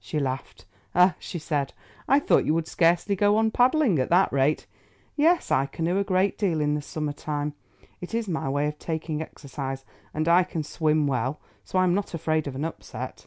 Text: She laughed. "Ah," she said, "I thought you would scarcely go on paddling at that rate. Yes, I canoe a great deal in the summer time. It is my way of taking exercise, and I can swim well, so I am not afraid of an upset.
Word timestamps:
She 0.00 0.18
laughed. 0.18 0.64
"Ah," 0.94 1.16
she 1.18 1.38
said, 1.38 1.74
"I 2.08 2.18
thought 2.18 2.46
you 2.46 2.54
would 2.54 2.66
scarcely 2.66 3.14
go 3.14 3.36
on 3.36 3.50
paddling 3.50 3.98
at 3.98 4.08
that 4.08 4.32
rate. 4.32 4.66
Yes, 5.16 5.50
I 5.50 5.66
canoe 5.66 5.98
a 5.98 6.02
great 6.02 6.38
deal 6.38 6.62
in 6.62 6.72
the 6.74 6.80
summer 6.80 7.12
time. 7.12 7.52
It 8.00 8.14
is 8.14 8.26
my 8.26 8.48
way 8.48 8.68
of 8.68 8.78
taking 8.78 9.20
exercise, 9.20 9.84
and 10.14 10.28
I 10.28 10.44
can 10.44 10.62
swim 10.62 11.06
well, 11.06 11.40
so 11.62 11.78
I 11.78 11.84
am 11.84 11.92
not 11.94 12.14
afraid 12.14 12.46
of 12.46 12.54
an 12.54 12.64
upset. 12.64 13.26